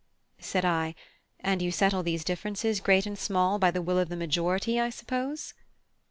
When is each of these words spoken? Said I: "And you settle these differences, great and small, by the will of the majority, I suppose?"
Said 0.39 0.65
I: 0.65 0.95
"And 1.41 1.61
you 1.61 1.71
settle 1.71 2.01
these 2.01 2.23
differences, 2.23 2.79
great 2.79 3.05
and 3.05 3.15
small, 3.15 3.59
by 3.59 3.69
the 3.69 3.83
will 3.83 3.99
of 3.99 4.09
the 4.09 4.17
majority, 4.17 4.79
I 4.79 4.89
suppose?" 4.89 5.53